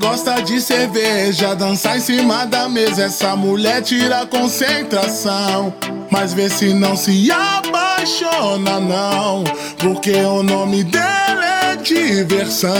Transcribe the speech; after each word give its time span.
gosta 0.00 0.40
de 0.40 0.60
cerveja, 0.60 1.54
dançar 1.54 1.96
em 1.96 2.00
cima 2.00 2.46
da 2.46 2.68
mesa. 2.68 3.04
Essa 3.04 3.36
mulher 3.36 3.82
tira 3.82 4.26
concentração. 4.26 5.72
Mas 6.10 6.32
vê 6.32 6.48
se 6.48 6.72
não 6.72 6.96
se 6.96 7.30
apaixona, 7.30 8.80
não. 8.80 9.44
Porque 9.78 10.12
o 10.12 10.42
nome 10.42 10.84
dela 10.84 11.44
é 11.72 11.76
diversão. 11.76 12.72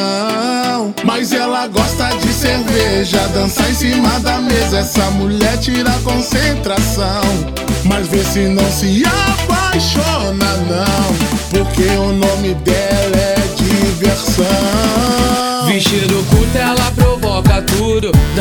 Mas 1.04 1.32
ela 1.32 1.66
gosta 1.68 2.08
de 2.16 2.32
cerveja, 2.32 3.28
dançar 3.28 3.70
em 3.70 3.74
cima 3.74 4.18
da 4.20 4.38
mesa. 4.38 4.78
Essa 4.78 5.10
mulher 5.10 5.58
tira 5.58 5.92
concentração. 6.02 7.22
Mas 7.84 8.08
vê 8.08 8.24
se 8.24 8.40
não 8.48 8.70
se 8.72 9.02
apaixona, 9.04 10.56
não. 10.68 11.40
Porque 11.50 11.88
o 11.96 12.12
nome 12.12 12.54
dela 12.54 12.89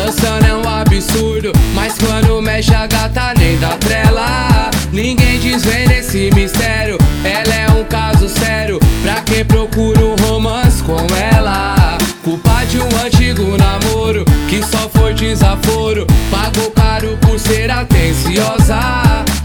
Dançando 0.06 0.46
é 0.46 0.56
um 0.56 0.80
absurdo. 0.80 1.52
Mas 1.76 1.98
quando 1.98 2.42
mexe 2.42 2.74
a 2.74 2.88
gata 2.88 3.34
nem 3.38 3.58
dá 3.60 3.76
trela. 3.78 4.72
Ninguém 4.94 5.38
desvenda 5.40 5.94
esse 5.94 6.32
mistério. 6.34 6.98
Ela 7.24 7.54
é 7.54 7.68
um 7.72 7.84
caso 7.84 8.30
sério. 8.30 8.80
Pra 9.04 9.16
quem 9.22 9.44
procura 9.44 10.00
um 10.00 10.16
romance 10.16 10.82
com 10.84 11.06
ela. 11.34 11.98
Culpa 12.24 12.66
de 12.70 12.80
um 12.80 13.06
antigo 13.06 13.58
namoro 13.58 14.24
que 14.48 14.64
só 14.64 14.90
foi 14.90 15.14
desaforo. 15.14 16.08
Pagou 16.32 16.72
caro 16.72 17.18
por 17.22 17.38
ser 17.38 17.70
atenciosa. 17.70 18.80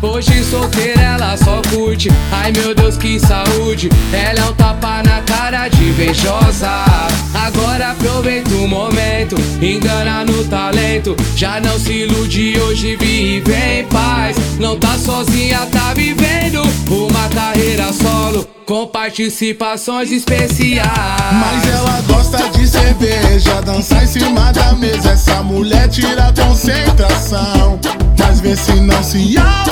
Hoje 0.01 0.45
solteira 0.45 1.03
ela 1.03 1.37
só 1.37 1.61
curte. 1.69 2.11
Ai 2.31 2.53
meu 2.53 2.75
Deus, 2.77 2.97
que 2.97 3.19
saúde. 3.19 3.89
Ela 4.13 4.39
é 4.39 4.45
um 4.45 4.55
tapa 4.55 5.03
na 5.03 5.21
cara 5.23 5.67
de 5.67 5.83
invejosa. 5.83 7.24
Agora 7.45 7.91
aproveita 7.91 8.55
o 8.55 8.67
momento, 8.67 9.37
engana 9.61 10.25
no 10.25 10.45
talento. 10.45 11.15
Já 11.37 11.61
não 11.61 11.79
se 11.79 11.93
ilude, 11.93 12.59
hoje 12.59 12.97
vive 12.97 13.53
em 13.53 13.85
paz. 13.85 14.37
Não 14.59 14.79
tá 14.79 14.97
sozinha, 14.97 15.67
tá 15.67 15.93
vivendo 15.93 16.63
uma 16.89 17.29
carreira 17.29 17.93
solo 17.93 18.49
com 18.65 18.87
participações 18.87 20.11
especiais. 20.11 20.89
Mas 20.89 21.69
ela 21.69 22.01
gosta 22.07 22.49
de 22.49 22.67
cerveja, 22.67 23.61
dançar 23.61 24.03
em 24.03 24.07
cima 24.07 24.51
da 24.51 24.73
mesa. 24.73 25.11
Essa 25.11 25.43
mulher 25.43 25.87
tira 25.89 26.33
concentração. 26.33 27.79
Mas 28.19 28.41
vê 28.41 28.57
se 28.57 28.73
não 28.81 29.03
se 29.03 29.37
apaixona, 29.37 29.64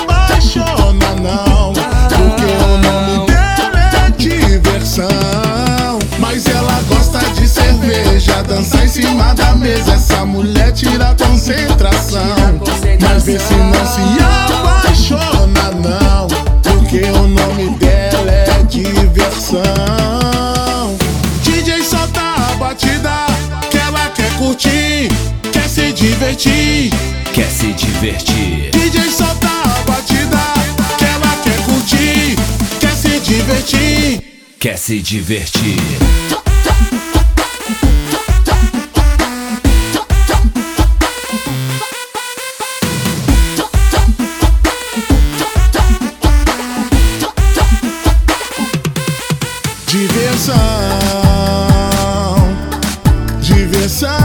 cima 8.93 9.35
da 9.35 9.55
mesa. 9.55 9.95
Essa 9.95 10.27
mulher 10.27 10.71
tira 10.73 11.17
concentração. 11.17 12.21
Mas 13.01 13.25
vê 13.25 13.39
se 13.39 13.55
não 13.55 13.87
se 13.87 14.01
apaixona, 14.53 15.71
não. 15.83 16.29
Porque 16.62 17.01
o 17.05 17.27
nome 17.27 17.70
dela 17.79 18.31
é 18.31 18.63
diversão. 18.69 19.63
DJ 21.43 21.83
solta 21.83 22.20
a 22.20 22.55
batida 22.57 23.27
que 23.70 23.79
ela 23.79 24.11
quer 24.11 24.31
curtir, 24.37 25.09
quer 25.51 25.69
se 25.69 25.93
divertir. 25.93 26.93
Quer 27.33 27.51
se 27.51 27.73
divertir? 27.73 28.70
DJ 28.73 29.11
solta 29.11 29.48
a 29.48 29.91
batida 29.91 30.39
que 30.98 31.05
ela 31.05 31.35
quer 31.43 31.57
curtir, 31.65 32.37
quer 32.79 32.95
se 32.95 33.20
divertir. 33.20 34.23
Quer 34.58 34.77
se 34.77 35.01
divertir? 35.01 36.42
Diversão, 49.92 50.57
diversão. 53.42 54.21